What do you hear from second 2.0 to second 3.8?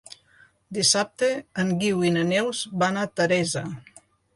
i na Neus van a Teresa.